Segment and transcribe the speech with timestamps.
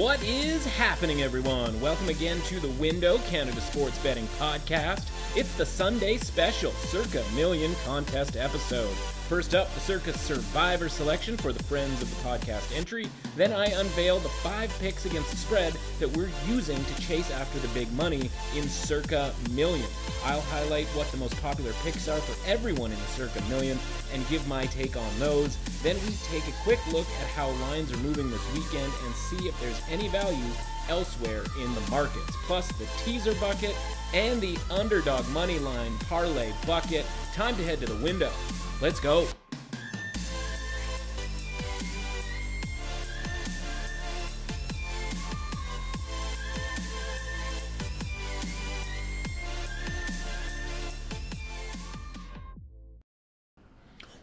[0.00, 1.78] What is happening, everyone?
[1.78, 5.06] Welcome again to the Window Canada Sports Betting Podcast.
[5.36, 8.96] It's the Sunday special Circa Million Contest episode.
[9.30, 13.08] First up, the Circa Survivor selection for the Friends of the Podcast entry.
[13.36, 17.60] Then I unveil the five picks against the spread that we're using to chase after
[17.60, 19.86] the big money in Circa Million.
[20.24, 23.78] I'll highlight what the most popular picks are for everyone in the Circa Million
[24.12, 25.56] and give my take on those.
[25.84, 29.46] Then we take a quick look at how lines are moving this weekend and see
[29.46, 30.50] if there's any value
[30.88, 32.34] elsewhere in the markets.
[32.46, 33.76] Plus the teaser bucket
[34.12, 37.06] and the underdog money line parlay bucket.
[37.32, 38.32] Time to head to the window.
[38.80, 39.26] Let's go.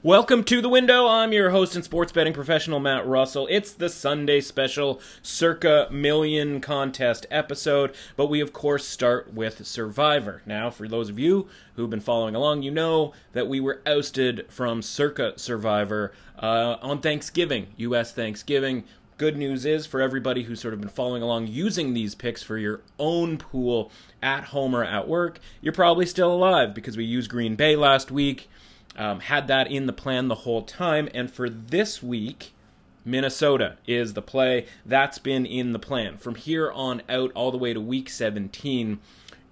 [0.07, 1.05] Welcome to the window.
[1.05, 3.45] I'm your host and sports betting professional, Matt Russell.
[3.51, 10.43] It's the Sunday special Circa Million Contest episode, but we, of course, start with Survivor.
[10.45, 14.45] Now, for those of you who've been following along, you know that we were ousted
[14.47, 18.13] from Circa Survivor uh, on Thanksgiving, U.S.
[18.13, 18.85] Thanksgiving.
[19.17, 22.57] Good news is for everybody who's sort of been following along using these picks for
[22.57, 23.91] your own pool
[24.23, 28.09] at home or at work, you're probably still alive because we used Green Bay last
[28.09, 28.47] week.
[28.97, 31.07] Um, had that in the plan the whole time.
[31.13, 32.53] And for this week,
[33.05, 34.65] Minnesota is the play.
[34.85, 36.17] That's been in the plan.
[36.17, 38.99] From here on out, all the way to week 17,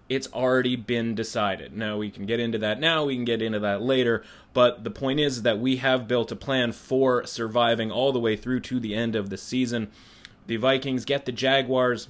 [0.09, 1.75] it's already been decided.
[1.75, 4.23] Now, we can get into that now, we can get into that later.
[4.53, 8.35] But the point is that we have built a plan for surviving all the way
[8.35, 9.89] through to the end of the season.
[10.47, 12.09] The Vikings get the Jaguars.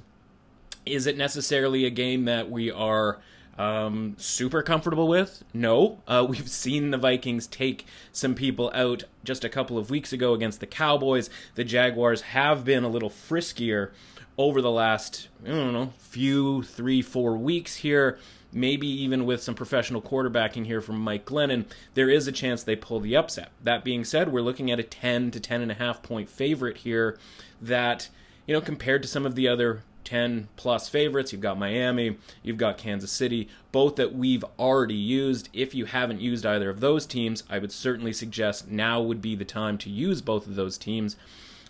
[0.86, 3.20] Is it necessarily a game that we are
[3.58, 5.44] um, super comfortable with?
[5.54, 6.02] No.
[6.08, 10.34] Uh, we've seen the Vikings take some people out just a couple of weeks ago
[10.34, 11.30] against the Cowboys.
[11.56, 13.92] The Jaguars have been a little friskier
[14.38, 18.20] over the last, I don't know, few, three, four weeks here.
[18.52, 22.78] Maybe even with some professional quarterbacking here from Mike Glennon, there is a chance they
[22.78, 23.52] pull the upset.
[23.62, 26.78] That being said, we're looking at a 10 to 10 and a half point favorite
[26.78, 27.18] here
[27.62, 28.08] that,
[28.48, 31.32] you know, compared to some of the other 10 plus favorites.
[31.32, 35.50] You've got Miami, you've got Kansas City, both that we've already used.
[35.52, 39.36] If you haven't used either of those teams, I would certainly suggest now would be
[39.36, 41.18] the time to use both of those teams.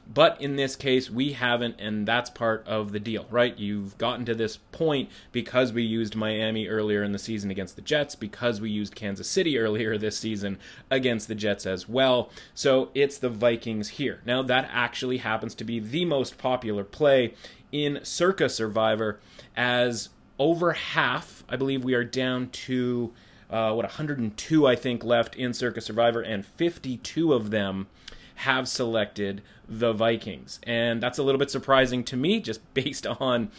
[0.08, 3.58] But in this case, we haven't, and that's part of the deal, right?
[3.58, 7.82] You've gotten to this point because we used Miami earlier in the season against the
[7.82, 10.60] Jets, because we used Kansas City earlier this season
[10.92, 12.30] against the Jets as well.
[12.54, 14.22] So it's the Vikings here.
[14.26, 17.34] Now, that actually happens to be the most popular play
[17.76, 19.20] in Circa Survivor,
[19.58, 20.10] as
[20.40, 23.14] over half, I believe we are down to
[23.50, 27.88] uh, what 102, I think, left in Circa Survivor, and 52 of them
[28.36, 30.60] have selected the Vikings.
[30.64, 33.52] And that's a little bit surprising to me, just based on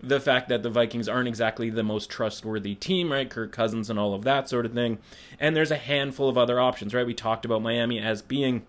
[0.00, 3.28] the fact that the Vikings aren't exactly the most trustworthy team, right?
[3.28, 4.98] Kirk Cousins and all of that sort of thing.
[5.40, 7.06] And there's a handful of other options, right?
[7.06, 8.66] We talked about Miami as being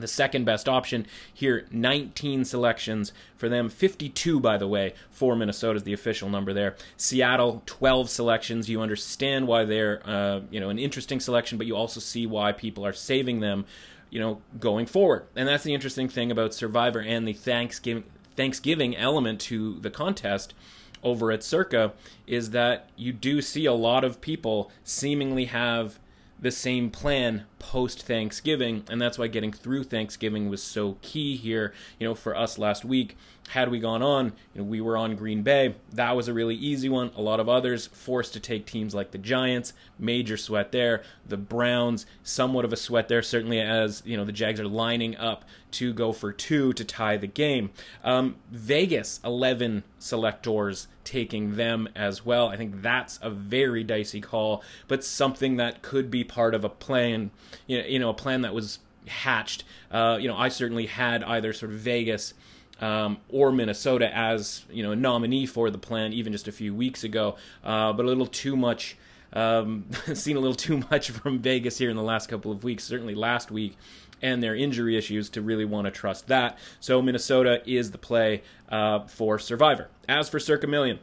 [0.00, 3.68] the second best option here 19 selections for them.
[3.68, 6.76] 52 by the way for minnesota is the official number there.
[6.96, 8.68] Seattle 12 selections.
[8.68, 12.52] You understand why they're uh, you know an interesting selection but you also see why
[12.52, 13.64] people are saving them
[14.10, 15.26] you know going forward.
[15.36, 18.04] And that's the interesting thing about survivor and the thanksgiving
[18.36, 20.54] thanksgiving element to the contest
[21.02, 21.92] over at circa
[22.26, 25.98] is that you do see a lot of people seemingly have
[26.40, 31.74] the same plan post Thanksgiving, and that's why getting through Thanksgiving was so key here.
[31.98, 33.16] You know, for us last week,
[33.50, 35.74] had we gone on, you know, we were on Green Bay.
[35.92, 37.10] That was a really easy one.
[37.16, 41.02] A lot of others forced to take teams like the Giants, major sweat there.
[41.26, 45.16] The Browns, somewhat of a sweat there, certainly as you know the Jags are lining
[45.16, 47.70] up to go for two to tie the game.
[48.04, 52.46] Um, Vegas, eleven selectors taking them as well.
[52.46, 56.68] I think that's a very dicey call, but something that could be part of a
[56.68, 57.32] plan.
[57.66, 58.78] You know, a plan that was
[59.08, 59.64] hatched.
[59.90, 62.34] Uh, you know, I certainly had either sort of Vegas.
[62.80, 66.74] Um, or Minnesota as you know a nominee for the plan even just a few
[66.74, 68.96] weeks ago, uh, but a little too much.
[69.34, 72.84] Um, seen a little too much from Vegas here in the last couple of weeks.
[72.84, 73.76] Certainly last week,
[74.22, 76.58] and their injury issues to really want to trust that.
[76.80, 79.88] So Minnesota is the play uh, for Survivor.
[80.08, 80.98] As for Circa Million,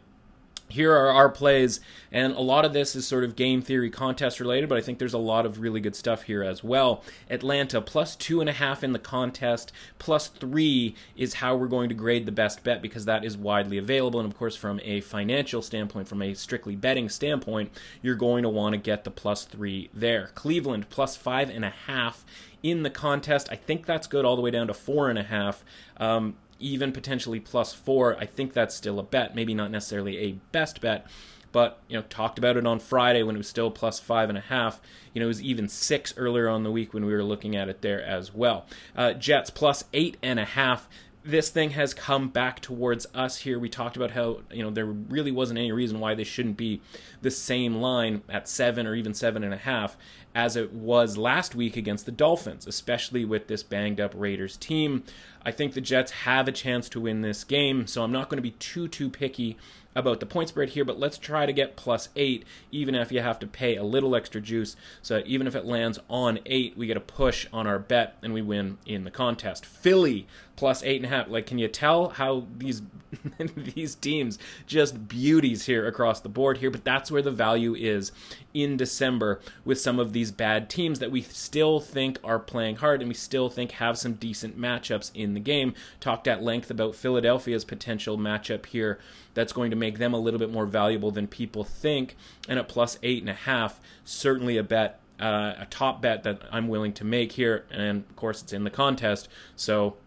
[0.69, 1.79] here are our plays,
[2.11, 4.99] and a lot of this is sort of game theory contest related, but I think
[4.99, 7.03] there's a lot of really good stuff here as well.
[7.29, 11.89] Atlanta plus two and a half in the contest, plus three is how we're going
[11.89, 14.19] to grade the best bet because that is widely available.
[14.19, 17.71] And of course, from a financial standpoint, from a strictly betting standpoint,
[18.01, 20.31] you're going to want to get the plus three there.
[20.35, 22.25] Cleveland plus five and a half
[22.63, 23.47] in the contest.
[23.51, 25.63] I think that's good all the way down to four and a half.
[25.97, 28.17] Um, even potentially plus four.
[28.17, 31.07] I think that's still a bet, maybe not necessarily a best bet.
[31.51, 34.37] But you know, talked about it on Friday when it was still plus five and
[34.37, 34.81] a half.
[35.13, 37.69] You know, it was even six earlier on the week when we were looking at
[37.69, 38.65] it there as well.
[38.95, 40.87] Uh, Jets plus eight and a half
[41.27, 43.59] this thing has come back towards us here.
[43.59, 46.81] We talked about how, you know, there really wasn't any reason why they shouldn't be
[47.21, 49.97] the same line at seven or even seven and a half
[50.33, 55.03] as it was last week against the Dolphins, especially with this banged up Raiders team.
[55.43, 58.37] I think the Jets have a chance to win this game, so I'm not going
[58.37, 59.57] to be too, too picky
[59.95, 63.19] about the point spread here, but let's try to get plus eight, even if you
[63.19, 64.75] have to pay a little extra juice.
[65.01, 68.31] So even if it lands on eight, we get a push on our bet and
[68.31, 69.65] we win in the contest.
[69.65, 70.27] Philly
[70.57, 71.29] plus eight and a half.
[71.29, 72.81] Like, can you tell how these
[73.55, 76.69] these teams just beauties here across the board here?
[76.69, 78.11] But that's where the value is
[78.53, 83.01] in December with some of these bad teams that we still think are playing hard
[83.01, 85.73] and we still think have some decent matchups in the game.
[86.01, 88.99] Talked at length about Philadelphia's potential matchup here
[89.35, 92.17] that's going to make them a little bit more valuable than people think.
[92.49, 96.41] And at plus eight and a half, certainly a bet, uh, a top bet that
[96.51, 97.65] I'm willing to make here.
[97.69, 99.97] And of course, it's in the contest, so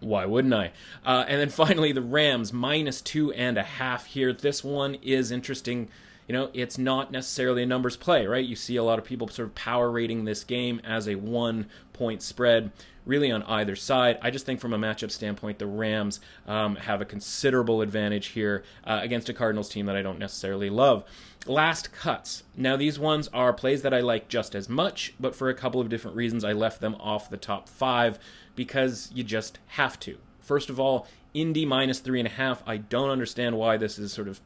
[0.00, 0.72] why wouldn't I?
[1.04, 4.32] Uh, and then finally, the Rams minus two and a half here.
[4.32, 5.88] This one is interesting.
[6.26, 8.44] You know, it's not necessarily a numbers play, right?
[8.44, 11.66] You see a lot of people sort of power rating this game as a one
[11.94, 12.70] point spread,
[13.06, 14.18] really on either side.
[14.20, 18.62] I just think from a matchup standpoint, the Rams um, have a considerable advantage here
[18.84, 21.04] uh, against a Cardinals team that I don't necessarily love.
[21.48, 22.42] Last cuts.
[22.56, 25.80] Now, these ones are plays that I like just as much, but for a couple
[25.80, 28.18] of different reasons, I left them off the top five
[28.54, 30.18] because you just have to.
[30.40, 32.62] First of all, Indy minus three and a half.
[32.66, 34.40] I don't understand why this is sort of,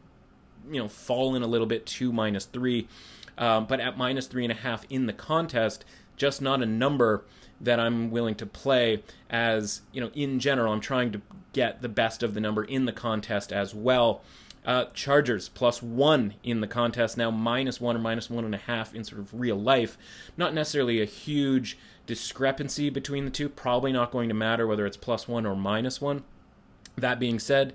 [0.70, 2.88] you know, fallen a little bit to minus three.
[3.36, 5.84] Um, but at minus three and a half in the contest,
[6.16, 7.24] just not a number
[7.60, 11.22] that I'm willing to play as, you know, in general, I'm trying to
[11.52, 14.22] get the best of the number in the contest as well.
[14.64, 18.58] Uh, Chargers plus one in the contest now, minus one or minus one and a
[18.58, 19.98] half in sort of real life.
[20.36, 21.76] Not necessarily a huge
[22.06, 23.48] discrepancy between the two.
[23.48, 26.22] Probably not going to matter whether it's plus one or minus one.
[26.96, 27.74] That being said,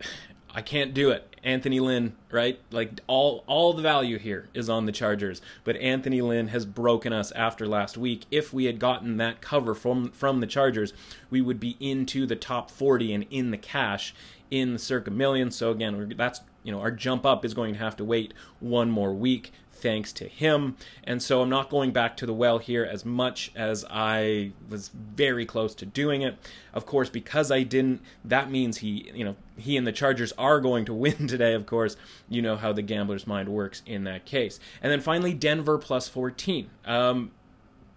[0.54, 1.30] I can't do it.
[1.42, 2.60] Anthony Lynn, right?
[2.70, 7.12] Like all all the value here is on the Chargers, but Anthony Lynn has broken
[7.12, 8.26] us after last week.
[8.30, 10.92] If we had gotten that cover from from the Chargers,
[11.30, 14.14] we would be into the top 40 and in the cash
[14.50, 15.50] in the circa million.
[15.50, 18.90] So again, that's you know our jump up is going to have to wait one
[18.90, 20.76] more week thanks to him.
[21.04, 24.88] And so I'm not going back to the well here as much as I was
[24.88, 26.36] very close to doing it.
[26.72, 30.60] Of course, because I didn't, that means he, you know, he and the Chargers are
[30.60, 31.96] going to win today, of course.
[32.28, 34.60] You know how the gambler's mind works in that case.
[34.82, 36.70] And then finally, Denver plus 14.
[36.84, 37.32] Um,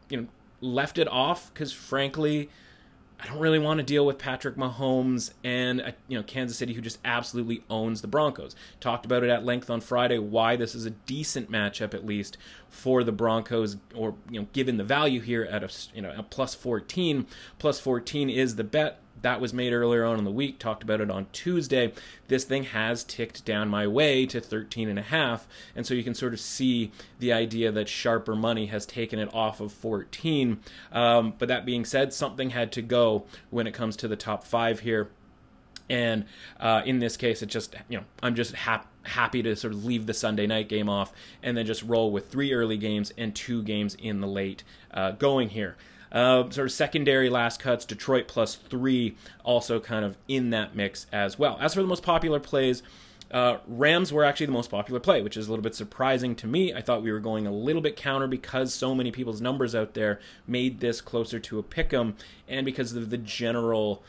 [0.10, 0.28] you know,
[0.62, 2.50] left it off because frankly,
[3.24, 6.74] I don't really want to deal with Patrick Mahomes and uh, you know Kansas City,
[6.74, 8.54] who just absolutely owns the Broncos.
[8.82, 10.20] Talked about it at length on Friday.
[10.20, 12.38] Why this is a decent matchup, at least
[12.70, 16.24] for the Broncos, or you know, given the value here at a you know a
[16.24, 17.26] plus fourteen.
[17.60, 20.60] Plus fourteen is the bet that was made earlier on in the week.
[20.60, 21.92] Talked about it on Tuesday.
[22.28, 26.04] This thing has ticked down my way to 13 and a half, and so you
[26.04, 30.60] can sort of see the idea that sharper money has taken it off of 14.
[30.92, 34.44] Um, but that being said, something had to go when it comes to the top
[34.44, 35.10] five here.
[35.90, 36.26] And
[36.60, 39.86] uh, in this case, it just you know I'm just happy happy to sort of
[39.86, 41.12] leave the Sunday night game off
[41.42, 44.64] and then just roll with three early games and two games in the late
[44.94, 45.76] uh, going here.
[46.14, 51.08] Uh, sort of secondary last cuts, Detroit plus three, also kind of in that mix
[51.12, 51.58] as well.
[51.60, 52.84] As for the most popular plays,
[53.32, 56.46] uh, Rams were actually the most popular play, which is a little bit surprising to
[56.46, 56.72] me.
[56.72, 59.96] I thought we were going a little bit counter because so many people's numbers out
[59.96, 62.16] there made this closer to a pick 'em,
[62.48, 64.04] and because of the general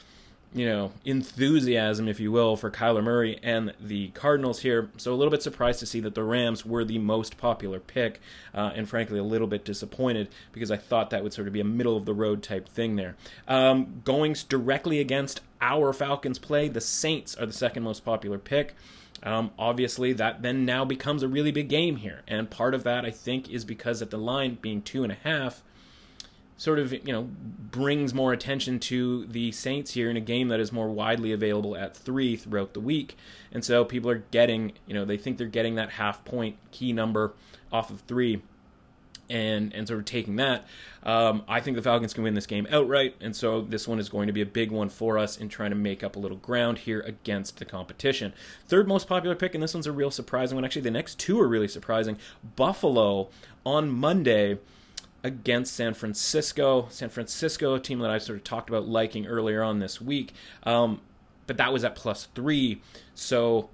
[0.54, 4.88] you know, enthusiasm, if you will, for Kyler Murray and the Cardinals here.
[4.96, 8.20] So a little bit surprised to see that the Rams were the most popular pick,
[8.54, 11.60] uh, and frankly, a little bit disappointed because I thought that would sort of be
[11.60, 13.16] a middle of the road type thing there.
[13.48, 18.76] Um, going directly against our Falcons play, the Saints are the second most popular pick.
[19.24, 23.04] Um, obviously, that then now becomes a really big game here, and part of that
[23.04, 25.62] I think is because at the line being two and a half
[26.56, 27.28] sort of you know
[27.70, 31.76] brings more attention to the Saints here in a game that is more widely available
[31.76, 33.16] at three throughout the week,
[33.52, 36.92] and so people are getting you know they think they're getting that half point key
[36.92, 37.32] number
[37.72, 38.42] off of three.
[39.26, 40.66] And, and sort of taking that,
[41.02, 44.10] um, I think the Falcons can win this game outright, and so this one is
[44.10, 46.36] going to be a big one for us in trying to make up a little
[46.36, 48.34] ground here against the competition.
[48.68, 50.64] Third most popular pick, and this one's a real surprising one.
[50.66, 52.18] Actually, the next two are really surprising.
[52.54, 53.30] Buffalo
[53.64, 54.58] on Monday
[55.24, 56.86] against San Francisco.
[56.90, 60.32] San Francisco, a team that I sort of talked about liking earlier on this week.
[60.62, 61.00] Um,
[61.46, 62.80] but that was at plus three.
[63.14, 63.70] So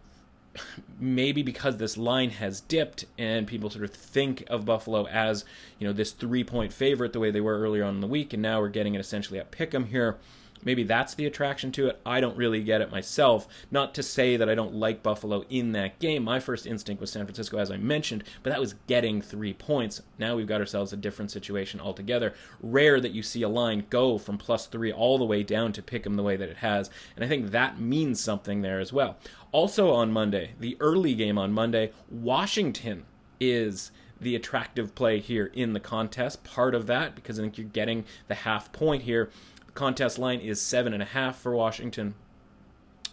[0.98, 5.44] maybe because this line has dipped and people sort of think of Buffalo as,
[5.78, 8.32] you know, this three point favorite the way they were earlier on in the week,
[8.32, 10.16] and now we're getting it essentially at pick 'em here.
[10.64, 12.00] Maybe that's the attraction to it.
[12.04, 13.48] I don't really get it myself.
[13.70, 16.24] Not to say that I don't like Buffalo in that game.
[16.24, 20.02] My first instinct was San Francisco, as I mentioned, but that was getting three points.
[20.18, 22.34] Now we've got ourselves a different situation altogether.
[22.60, 25.82] Rare that you see a line go from plus three all the way down to
[25.82, 26.90] pick them the way that it has.
[27.16, 29.16] And I think that means something there as well.
[29.52, 33.04] Also on Monday, the early game on Monday, Washington
[33.40, 33.90] is
[34.20, 36.44] the attractive play here in the contest.
[36.44, 39.30] Part of that, because I think you're getting the half point here
[39.74, 42.14] contest line is seven and a half for Washington,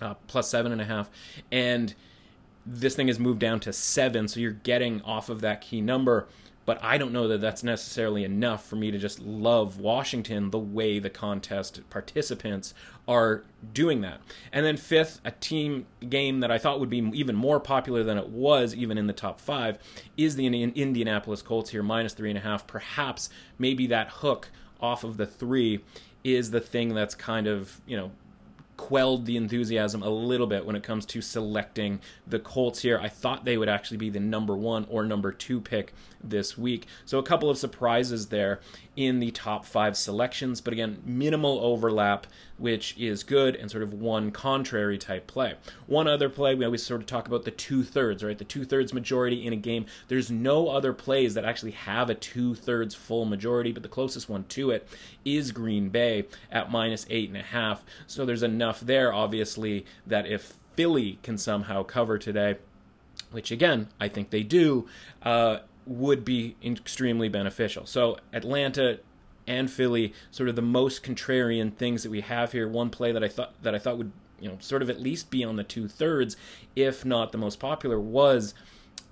[0.02, 1.10] uh, plus seven and a half,
[1.52, 1.94] and
[2.66, 6.28] this thing has moved down to seven, so you're getting off of that key number.
[6.66, 10.60] But I don't know that that's necessarily enough for me to just love Washington the
[10.60, 12.74] way the contest participants
[13.08, 14.20] are doing that.
[14.52, 18.18] And then fifth, a team game that I thought would be even more popular than
[18.18, 19.78] it was, even in the top five,
[20.18, 22.68] is the Indianapolis Colts here, minus three and a half.
[22.68, 24.50] Perhaps maybe that hook
[24.82, 25.86] off of the three
[26.36, 28.12] is the thing that's kind of, you know,
[28.78, 33.00] quelled the enthusiasm a little bit when it comes to selecting the Colts here.
[33.00, 35.94] I thought they would actually be the number one or number two pick
[36.24, 36.86] this week.
[37.04, 38.60] So a couple of surprises there
[38.96, 42.28] in the top five selections, but again, minimal overlap,
[42.58, 45.56] which is good, and sort of one contrary type play.
[45.86, 48.38] One other play, we always sort of talk about the two thirds, right?
[48.38, 49.86] The two thirds majority in a game.
[50.08, 54.30] There's no other plays that actually have a two thirds full majority, but the closest
[54.30, 54.88] one to it
[55.24, 57.84] is Green Bay at minus eight and a half.
[58.08, 62.58] So there's enough there, obviously, that if Philly can somehow cover today,
[63.32, 64.88] which again, I think they do,
[65.22, 67.86] uh, would be extremely beneficial.
[67.86, 69.00] So Atlanta
[69.48, 72.68] and Philly, sort of the most contrarian things that we have here.
[72.68, 75.32] One play that I thought that I thought would you know sort of at least
[75.32, 76.36] be on the two thirds,
[76.76, 78.54] if not the most popular, was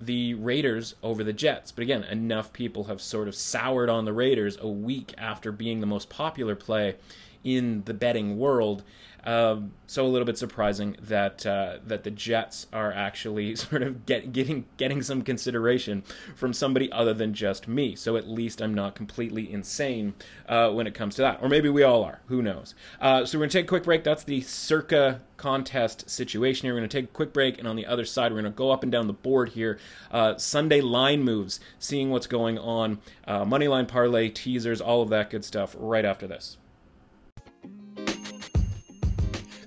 [0.00, 1.72] the Raiders over the Jets.
[1.72, 5.80] But again, enough people have sort of soured on the Raiders a week after being
[5.80, 6.96] the most popular play
[7.42, 8.82] in the betting world
[9.26, 14.06] um, so a little bit surprising that uh, that the Jets are actually sort of
[14.06, 16.02] get, getting getting some consideration
[16.34, 17.96] from somebody other than just me.
[17.96, 20.14] So at least I'm not completely insane
[20.48, 22.20] uh, when it comes to that, or maybe we all are.
[22.28, 22.74] Who knows?
[23.00, 24.04] Uh, so we're gonna take a quick break.
[24.04, 26.74] That's the circa contest situation here.
[26.74, 28.82] We're to take a quick break, and on the other side, we're to go up
[28.82, 29.78] and down the board here.
[30.10, 35.08] Uh, Sunday line moves, seeing what's going on, uh, money line parlay, teasers, all of
[35.10, 36.58] that good stuff right after this.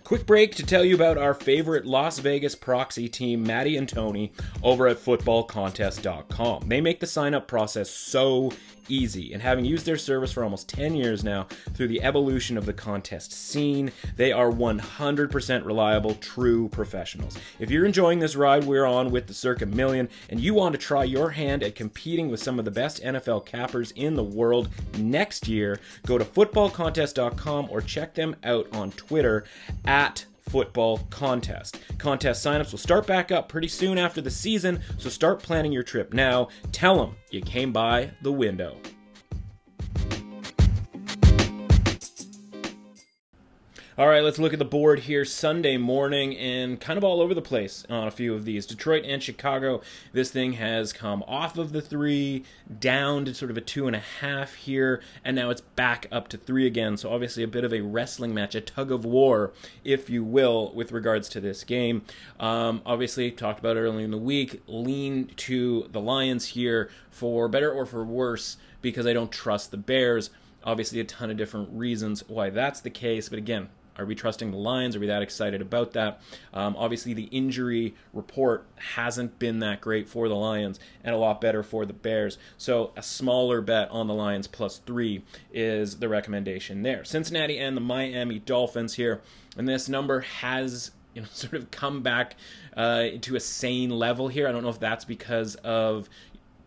[0.09, 4.31] Quick break to tell you about our favorite Las Vegas proxy team, Maddie and Tony,
[4.63, 6.67] over at footballcontest.com.
[6.67, 8.51] They make the sign up process so
[8.89, 12.65] easy, and having used their service for almost 10 years now through the evolution of
[12.65, 17.37] the contest scene, they are 100% reliable, true professionals.
[17.59, 20.79] If you're enjoying this ride we're on with the Circa Million and you want to
[20.79, 24.69] try your hand at competing with some of the best NFL cappers in the world
[24.97, 29.43] next year, go to footballcontest.com or check them out on Twitter
[29.85, 31.79] at football contest.
[31.97, 35.83] Contest signups will start back up pretty soon after the season, so start planning your
[35.83, 36.49] trip now.
[36.71, 38.77] Tell them you came by the window.
[43.99, 47.33] All right, let's look at the board here Sunday morning and kind of all over
[47.33, 48.65] the place on a few of these.
[48.65, 49.81] Detroit and Chicago,
[50.13, 52.45] this thing has come off of the three,
[52.79, 56.29] down to sort of a two and a half here, and now it's back up
[56.29, 56.95] to three again.
[56.95, 59.51] So, obviously, a bit of a wrestling match, a tug of war,
[59.83, 62.03] if you will, with regards to this game.
[62.39, 67.69] Um, obviously, talked about earlier in the week, lean to the Lions here for better
[67.69, 70.29] or for worse because I don't trust the Bears.
[70.63, 73.67] Obviously, a ton of different reasons why that's the case, but again,
[73.99, 74.95] are we trusting the Lions?
[74.95, 76.21] Are we that excited about that?
[76.53, 81.41] Um, obviously, the injury report hasn't been that great for the Lions and a lot
[81.41, 82.37] better for the Bears.
[82.57, 87.03] So, a smaller bet on the Lions plus three is the recommendation there.
[87.03, 89.21] Cincinnati and the Miami Dolphins here.
[89.57, 92.35] And this number has you know sort of come back
[92.77, 94.47] uh, to a sane level here.
[94.47, 96.09] I don't know if that's because of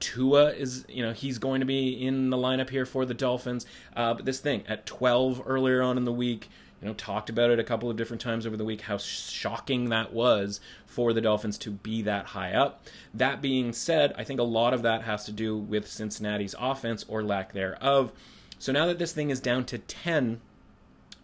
[0.03, 3.67] Tua is, you know, he's going to be in the lineup here for the Dolphins.
[3.95, 6.51] Uh, but this thing at 12 earlier on in the week,
[6.83, 9.89] you know, talked about it a couple of different times over the week how shocking
[9.91, 12.85] that was for the Dolphins to be that high up.
[13.15, 17.05] That being said, I think a lot of that has to do with Cincinnati's offense
[17.09, 18.11] or lack thereof.
[18.59, 20.41] So now that this thing is down to 10,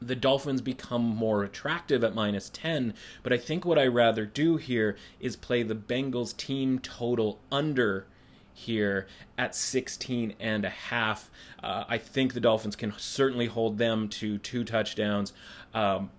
[0.01, 2.95] the Dolphins become more attractive at minus 10.
[3.25, 8.07] But I think what I rather do here is play the Bengals team total under
[8.59, 11.31] here at 16 and a half.
[11.63, 15.33] Uh, I think the Dolphins can certainly hold them to two touchdowns.
[15.73, 16.11] Um,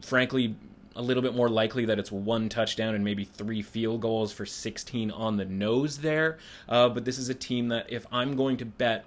[0.00, 0.54] frankly,
[0.94, 4.46] a little bit more likely that it's one touchdown and maybe three field goals for
[4.46, 6.38] 16 on the nose there.
[6.68, 9.04] Uh, but this is a team that if I'm going to bet,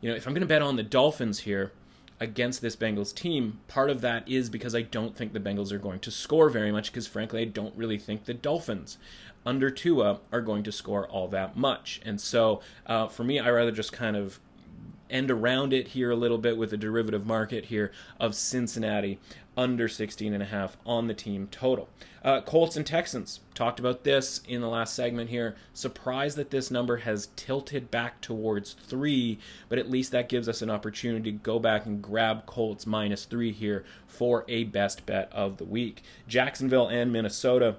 [0.00, 1.72] you know, if I'm going to bet on the Dolphins here
[2.18, 5.78] against this Bengals team, part of that is because I don't think the Bengals are
[5.78, 8.98] going to score very much because frankly I don't really think the Dolphins
[9.44, 12.00] under Tua are going to score all that much.
[12.04, 14.40] And so uh, for me, I rather just kind of
[15.08, 19.20] end around it here a little bit with a derivative market here of Cincinnati
[19.56, 21.88] under 16 and a half on the team total.
[22.22, 25.54] Uh, Colts and Texans talked about this in the last segment here.
[25.72, 30.60] Surprised that this number has tilted back towards three, but at least that gives us
[30.60, 35.32] an opportunity to go back and grab Colts minus three here for a best bet
[35.32, 36.02] of the week.
[36.26, 37.76] Jacksonville and Minnesota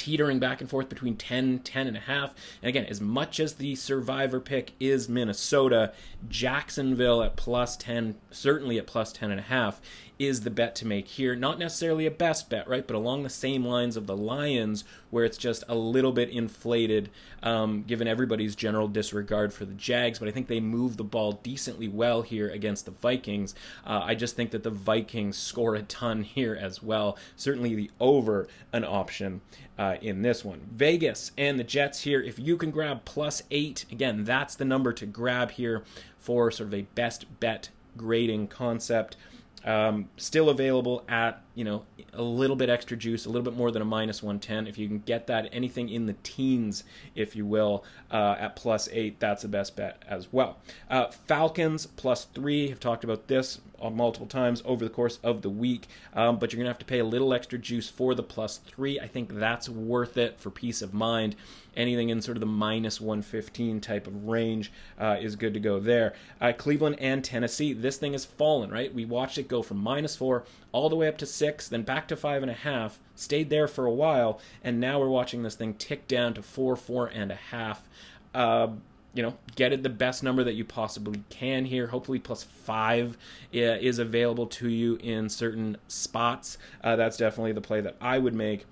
[0.00, 2.34] teetering back and forth between 10, 10 and a half.
[2.62, 5.92] And again, as much as the survivor pick is Minnesota,
[6.26, 9.78] Jacksonville at plus 10, certainly at plus 10 and a half,
[10.18, 11.34] is the bet to make here.
[11.36, 12.86] Not necessarily a best bet, right?
[12.86, 17.10] But along the same lines of the Lions, where it's just a little bit inflated,
[17.42, 20.18] um, given everybody's general disregard for the Jags.
[20.18, 23.54] But I think they move the ball decently well here against the Vikings.
[23.84, 27.16] Uh, I just think that the Vikings score a ton here as well.
[27.36, 29.40] Certainly the over an option
[29.80, 30.60] uh, in this one.
[30.70, 32.20] Vegas and the Jets here.
[32.20, 35.82] If you can grab plus eight, again, that's the number to grab here
[36.18, 39.16] for sort of a best bet grading concept.
[39.64, 43.70] Um, still available at you know a little bit extra juice, a little bit more
[43.70, 44.66] than a minus 110.
[44.66, 48.88] If you can get that anything in the teens, if you will, uh, at plus
[48.92, 50.58] eight, that's the best bet as well.
[50.88, 52.68] Uh, Falcons plus three.
[52.68, 56.52] Have talked about this uh, multiple times over the course of the week, um, but
[56.52, 59.00] you're gonna have to pay a little extra juice for the plus three.
[59.00, 61.36] I think that's worth it for peace of mind
[61.76, 65.78] anything in sort of the minus 115 type of range uh, is good to go
[65.78, 66.14] there.
[66.40, 68.92] Uh, Cleveland and Tennessee, this thing has fallen, right?
[68.92, 72.06] We watched it go from minus four all the way up to six, then back
[72.08, 75.54] to five and a half, stayed there for a while, and now we're watching this
[75.54, 77.88] thing tick down to four, four and a half.
[78.34, 78.68] Uh,
[79.14, 81.88] you know, get it the best number that you possibly can here.
[81.88, 83.16] Hopefully, plus five
[83.52, 86.58] is available to you in certain spots.
[86.84, 88.66] Uh, that's definitely the play that I would make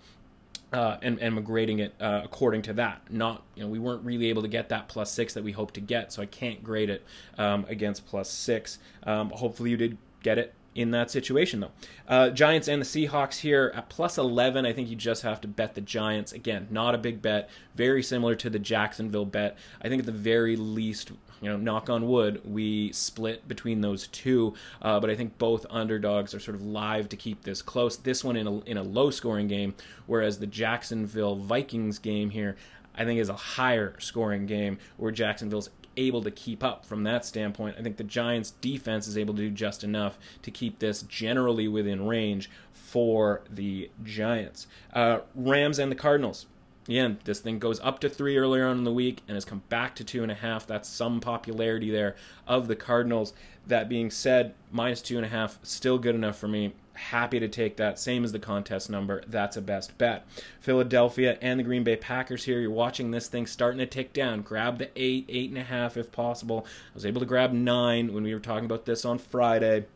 [0.72, 3.10] uh, and, and grading it uh, according to that.
[3.10, 5.74] Not, you know, we weren't really able to get that plus six that we hoped
[5.74, 7.04] to get, so I can't grade it
[7.36, 8.78] um, against plus six.
[9.02, 11.72] Um, hopefully, you did get it in that situation, though.
[12.06, 14.64] Uh, Giants and the Seahawks here at plus 11.
[14.64, 16.30] I think you just have to bet the Giants.
[16.30, 17.50] Again, not a big bet.
[17.74, 19.58] Very similar to the Jacksonville bet.
[19.82, 21.10] I think at the very least,
[21.40, 24.54] you know, knock on wood, we split between those two.
[24.80, 27.96] Uh, but I think both underdogs are sort of live to keep this close.
[27.96, 29.74] This one in a, in a low scoring game,
[30.06, 32.54] whereas the Jacksonville Vikings game here,
[32.94, 37.24] I think is a higher scoring game where Jacksonville's able to keep up from that
[37.24, 37.76] standpoint.
[37.78, 41.68] I think the Giants' defense is able to do just enough to keep this generally
[41.68, 44.66] within range for the Giants.
[44.92, 46.46] Uh, Rams and the Cardinals.
[46.88, 49.62] Again, this thing goes up to three earlier on in the week and has come
[49.68, 50.66] back to two and a half.
[50.66, 53.34] That's some popularity there of the Cardinals.
[53.66, 56.72] That being said, minus two and a half, still good enough for me.
[56.98, 57.98] Happy to take that.
[57.98, 59.22] Same as the contest number.
[59.26, 60.26] That's a best bet.
[60.60, 62.60] Philadelphia and the Green Bay Packers here.
[62.60, 64.42] You're watching this thing starting to tick down.
[64.42, 66.66] Grab the eight, eight and a half if possible.
[66.66, 69.86] I was able to grab nine when we were talking about this on Friday.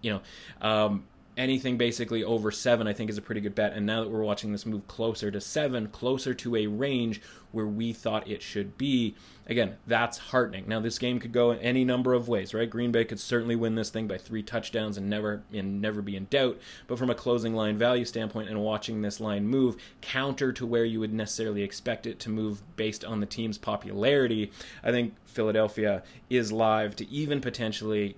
[0.00, 0.20] You know,
[0.66, 1.04] um,
[1.36, 3.74] anything basically over seven, I think, is a pretty good bet.
[3.74, 7.20] And now that we're watching this move closer to seven, closer to a range
[7.52, 9.14] where we thought it should be,
[9.46, 10.64] again, that's heartening.
[10.66, 12.68] Now, this game could go in any number of ways, right?
[12.68, 16.16] Green Bay could certainly win this thing by three touchdowns and never and never be
[16.16, 16.58] in doubt.
[16.86, 20.84] But from a closing line value standpoint and watching this line move counter to where
[20.84, 24.50] you would necessarily expect it to move based on the team's popularity,
[24.82, 28.16] I think Philadelphia is live to even potentially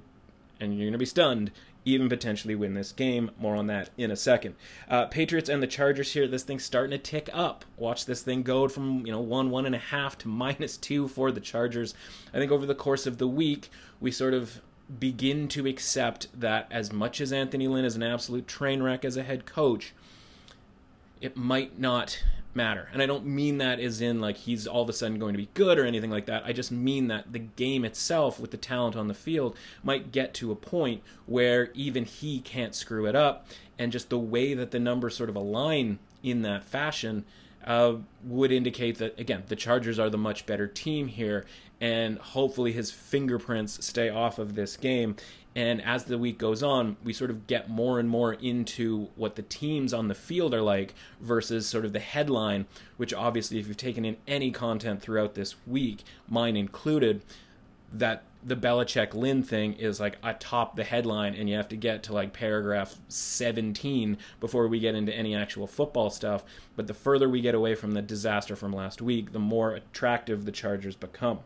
[0.61, 1.51] and you're going to be stunned
[1.89, 3.31] even potentially win this game.
[3.39, 4.55] More on that in a second.
[4.89, 6.27] Uh, Patriots and the Chargers here.
[6.27, 7.65] This thing's starting to tick up.
[7.77, 11.09] Watch this thing go from you know one one and a half to minus two
[11.09, 11.95] for the Chargers.
[12.33, 13.71] I think over the course of the week
[14.01, 14.61] we sort of
[14.99, 19.17] begin to accept that as much as Anthony Lynn is an absolute train wreck as
[19.17, 19.93] a head coach,
[21.21, 22.23] it might not
[22.55, 22.89] matter.
[22.93, 25.39] And I don't mean that as in like he's all of a sudden going to
[25.39, 26.45] be good or anything like that.
[26.45, 30.35] I just mean that the game itself, with the talent on the field, might get
[30.35, 33.47] to a point where even he can't screw it up.
[33.79, 37.25] And just the way that the numbers sort of align in that fashion
[37.65, 41.47] uh, would indicate that, again, the Chargers are the much better team here.
[41.81, 45.15] And hopefully his fingerprints stay off of this game
[45.57, 49.35] And as the week goes on, we sort of get more and more into what
[49.35, 53.67] the teams on the field are like versus sort of the headline, which obviously, if
[53.67, 57.23] you've taken in any content throughout this week, mine included,
[57.93, 62.03] that the Belichick Lynn thing is like atop the headline, and you have to get
[62.05, 66.45] to like paragraph 17 before we get into any actual football stuff.
[66.77, 70.45] But the further we get away from the disaster from last week, the more attractive
[70.45, 71.41] the Chargers become.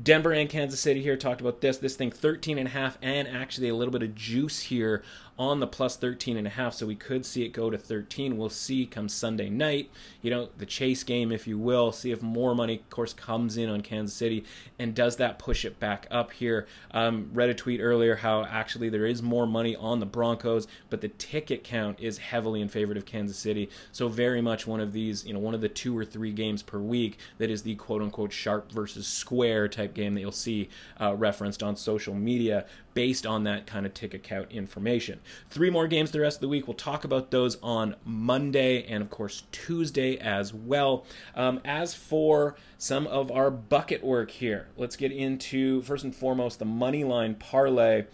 [0.00, 1.78] Denver and Kansas City here talked about this.
[1.78, 5.02] This thing 13 and a half and actually a little bit of juice here
[5.38, 8.36] on the plus 13 and a half so we could see it go to 13
[8.36, 9.90] we'll see come sunday night
[10.22, 13.56] you know the chase game if you will see if more money of course comes
[13.56, 14.44] in on kansas city.
[14.78, 16.66] And does that push it back up here?
[16.90, 21.00] Um, read a tweet earlier how actually there is more money on the broncos but
[21.00, 23.68] the ticket count is heavily in favor of kansas city.
[23.92, 26.62] So very much one of these you know one of the two or three games
[26.62, 30.68] per week that is the quote unquote sharp versus square type game that you'll see
[31.00, 35.20] uh, referenced on social media based on that kind of ticket count information.
[35.50, 36.66] Three more games the rest of the week.
[36.66, 41.04] We'll talk about those on Monday and, of course, Tuesday as well.
[41.34, 46.58] Um, as for some of our bucket work here, let's get into first and foremost
[46.58, 48.04] the money line parlay.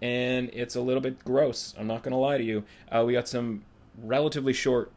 [0.00, 1.74] And it's a little bit gross.
[1.78, 2.64] I'm not going to lie to you.
[2.90, 3.64] Uh, we got some
[4.02, 4.92] relatively short,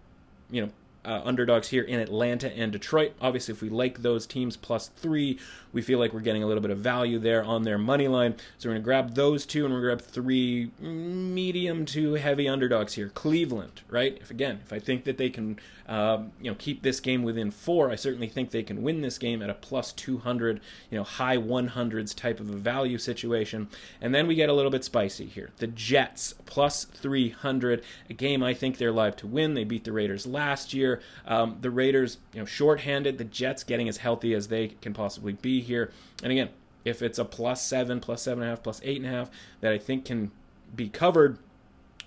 [0.51, 0.71] you know,
[1.03, 3.13] uh, underdogs here in Atlanta and Detroit.
[3.21, 5.39] Obviously, if we like those teams plus three,
[5.73, 8.35] we feel like we're getting a little bit of value there on their money line.
[8.57, 12.15] So we're going to grab those two and we're going to grab three medium to
[12.15, 13.09] heavy underdogs here.
[13.09, 14.17] Cleveland, right?
[14.21, 17.51] If again, if I think that they can, um, you know, keep this game within
[17.51, 20.59] four, I certainly think they can win this game at a plus 200,
[20.89, 23.69] you know, high 100s type of a value situation.
[23.99, 25.49] And then we get a little bit spicy here.
[25.57, 29.53] The Jets plus 300, a game I think they're live to win.
[29.53, 30.90] They beat the Raiders last year.
[31.25, 33.17] Um, the Raiders, you know, shorthanded.
[33.17, 35.91] The Jets getting as healthy as they can possibly be here.
[36.23, 36.49] And again,
[36.83, 39.29] if it's a plus seven, plus seven and a half, plus eight and a half
[39.61, 40.31] that I think can
[40.75, 41.37] be covered.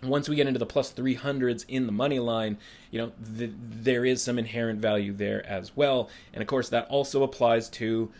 [0.02, 2.58] Once we get into the plus 300s in the money line,
[2.90, 6.10] you know, the, there is some inherent value there as well.
[6.32, 8.10] And of course, that also applies to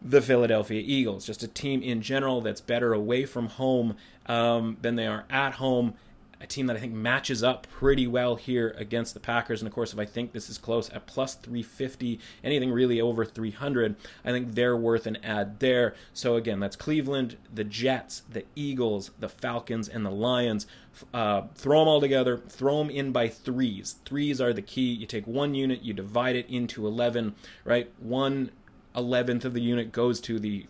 [0.00, 4.96] the Philadelphia Eagles, just a team in general that's better away from home um, than
[4.96, 5.94] they are at home
[6.42, 9.60] a team that I think matches up pretty well here against the Packers.
[9.60, 13.24] And of course, if I think this is close at plus 350, anything really over
[13.24, 15.94] 300, I think they're worth an ad there.
[16.12, 20.66] So again, that's Cleveland, the Jets, the Eagles, the Falcons, and the Lions.
[21.14, 23.96] Uh, throw them all together, throw them in by threes.
[24.04, 24.92] Threes are the key.
[24.92, 27.90] You take one unit, you divide it into 11, right?
[27.98, 28.50] One
[28.94, 30.66] eleventh of the unit goes to the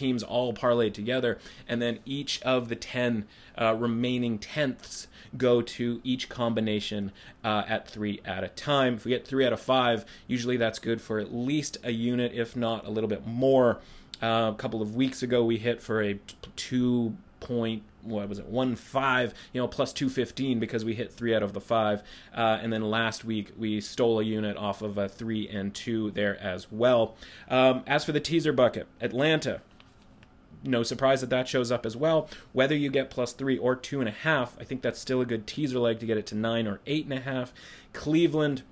[0.00, 3.26] teams all parlayed together, and then each of the 10
[3.60, 7.12] uh, remaining tenths go to each combination
[7.44, 8.94] uh, at three at a time.
[8.94, 12.32] If we get three out of five, usually that's good for at least a unit,
[12.34, 13.80] if not a little bit more.
[14.22, 16.18] Uh, a couple of weeks ago, we hit for a
[16.56, 21.34] two point what was it one five you know plus 215 because we hit three
[21.34, 22.02] out of the five
[22.34, 26.10] uh, and then last week we stole a unit off of a three and two
[26.10, 27.16] there as well
[27.48, 29.60] um, as for the teaser bucket atlanta
[30.62, 32.28] no surprise that that shows up as well.
[32.52, 35.26] Whether you get plus three or two and a half, I think that's still a
[35.26, 37.52] good teaser leg to get it to nine or eight and a half.
[37.92, 38.62] Cleveland,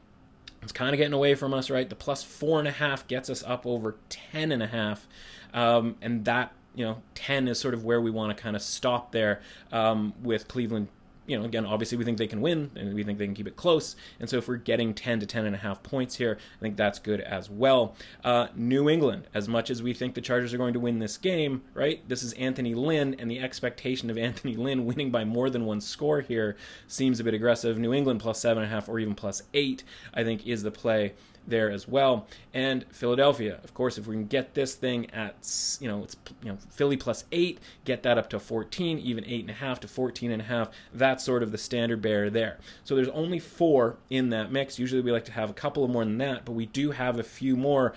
[0.62, 1.88] it's kind of getting away from us, right?
[1.88, 5.06] The plus four and a half gets us up over ten and a half,
[5.54, 8.62] um, and that you know 10 is sort of where we want to kind of
[8.62, 9.40] stop there
[9.72, 10.88] um, with cleveland
[11.28, 13.46] you know, again, obviously we think they can win and we think they can keep
[13.46, 13.94] it close.
[14.18, 16.76] And so if we're getting 10 to 10 and a half points here, I think
[16.76, 17.94] that's good as well.
[18.24, 21.18] Uh, New England, as much as we think the Chargers are going to win this
[21.18, 22.06] game, right?
[22.08, 25.82] This is Anthony Lynn, and the expectation of Anthony Lynn winning by more than one
[25.82, 27.78] score here seems a bit aggressive.
[27.78, 30.70] New England plus seven and a half or even plus eight, I think, is the
[30.70, 31.12] play
[31.48, 32.26] there as well.
[32.54, 35.36] And Philadelphia, of course, if we can get this thing at
[35.80, 39.40] you know it's you know Philly plus eight, get that up to 14, even eight
[39.40, 40.70] and a half to 14 and a half.
[40.92, 42.58] That's sort of the standard bearer there.
[42.84, 44.78] So there's only four in that mix.
[44.78, 47.18] Usually we like to have a couple of more than that, but we do have
[47.18, 47.94] a few more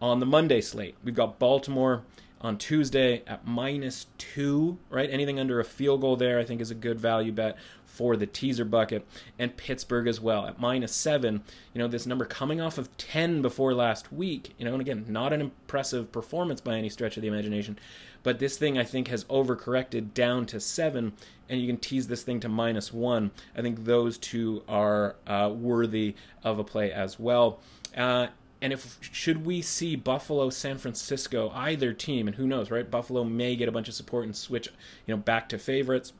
[0.00, 0.96] on the Monday slate.
[1.04, 2.02] We've got Baltimore
[2.40, 5.08] on Tuesday at minus two, right?
[5.08, 7.56] Anything under a field goal there, I think, is a good value bet
[7.92, 9.06] for the teaser bucket,
[9.38, 11.42] and Pittsburgh as well at minus seven.
[11.74, 15.04] You know, this number coming off of 10 before last week, you know, and again,
[15.08, 17.78] not an impressive performance by any stretch of the imagination,
[18.22, 21.12] but this thing I think has overcorrected down to seven,
[21.50, 23.30] and you can tease this thing to minus one.
[23.54, 27.60] I think those two are uh, worthy of a play as well.
[27.94, 28.28] Uh,
[28.62, 32.90] and if should we see Buffalo, San Francisco, either team, and who knows, right?
[32.90, 34.68] Buffalo may get a bunch of support and switch,
[35.04, 36.14] you know, back to favorites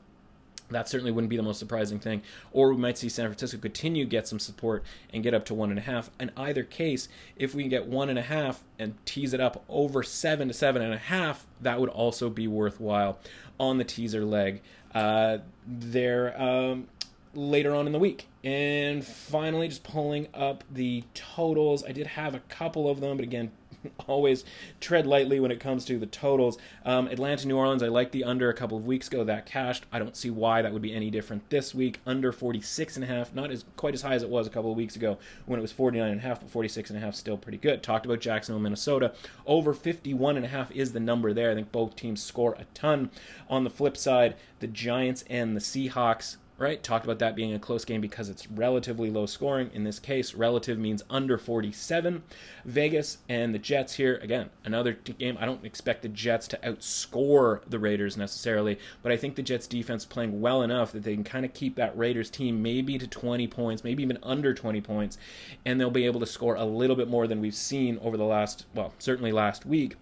[0.73, 2.21] That certainly wouldn't be the most surprising thing.
[2.51, 4.83] Or we might see San Francisco continue get some support
[5.13, 6.09] and get up to one and a half.
[6.19, 9.63] In either case, if we can get one and a half and tease it up
[9.69, 13.19] over seven to seven and a half, that would also be worthwhile
[13.59, 14.61] on the teaser leg
[14.93, 16.87] uh, there um,
[17.33, 18.27] later on in the week.
[18.43, 21.85] And finally, just pulling up the totals.
[21.85, 23.51] I did have a couple of them, but again,
[24.07, 24.43] always
[24.79, 26.57] tread lightly when it comes to the totals.
[26.85, 29.23] Um, Atlanta, New Orleans, I like the under a couple of weeks ago.
[29.23, 29.85] That cashed.
[29.91, 31.99] I don't see why that would be any different this week.
[32.05, 34.71] Under 46 and a half, not as quite as high as it was a couple
[34.71, 37.15] of weeks ago when it was 49 and a half, but 46 and a half
[37.15, 37.83] still pretty good.
[37.83, 39.13] Talked about Jacksonville, Minnesota.
[39.45, 41.51] Over 51 and a half is the number there.
[41.51, 43.11] I think both teams score a ton.
[43.49, 46.81] On the flip side, the Giants and the Seahawks right?
[46.81, 49.69] Talked about that being a close game because it's relatively low scoring.
[49.73, 52.23] In this case, relative means under 47.
[52.65, 55.37] Vegas and the Jets here, again, another game.
[55.39, 59.67] I don't expect the Jets to outscore the Raiders necessarily, but I think the Jets
[59.67, 63.07] defense playing well enough that they can kind of keep that Raiders team maybe to
[63.07, 65.17] 20 points, maybe even under 20 points,
[65.65, 68.23] and they'll be able to score a little bit more than we've seen over the
[68.23, 69.97] last, well, certainly last week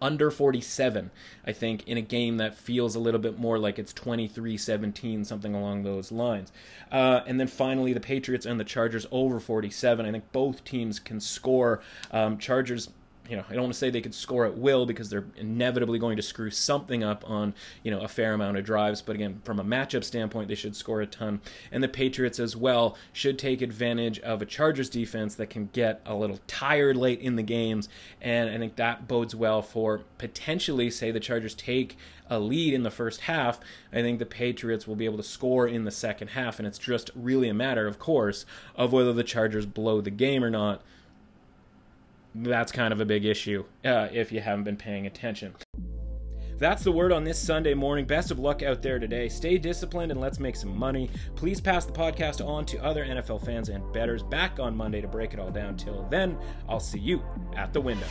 [0.00, 1.10] under 47,
[1.46, 5.24] I think, in a game that feels a little bit more like it's 23 17,
[5.24, 6.52] something along those lines.
[6.90, 10.06] Uh, and then finally, the Patriots and the Chargers over 47.
[10.06, 11.80] I think both teams can score.
[12.10, 12.90] Um, Chargers
[13.28, 15.98] you know, I don't want to say they could score at will because they're inevitably
[15.98, 19.02] going to screw something up on, you know, a fair amount of drives.
[19.02, 21.40] But again, from a matchup standpoint, they should score a ton.
[21.70, 26.00] And the Patriots as well should take advantage of a Chargers defense that can get
[26.06, 27.88] a little tired late in the games.
[28.20, 31.98] And I think that bodes well for potentially, say, the Chargers take
[32.30, 33.60] a lead in the first half.
[33.92, 36.58] I think the Patriots will be able to score in the second half.
[36.58, 40.42] And it's just really a matter, of course, of whether the Chargers blow the game
[40.42, 40.82] or not
[42.34, 45.54] that's kind of a big issue uh, if you haven't been paying attention.
[46.58, 48.04] That's the word on this Sunday morning.
[48.04, 49.28] Best of luck out there today.
[49.28, 51.08] Stay disciplined and let's make some money.
[51.36, 54.24] Please pass the podcast on to other NFL fans and betters.
[54.24, 55.76] Back on Monday to break it all down.
[55.76, 56.36] Till then,
[56.68, 57.22] I'll see you
[57.54, 58.06] at the window.